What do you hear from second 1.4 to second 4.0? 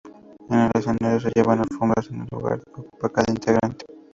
alfombras en el lugar que ocupa cada integrante.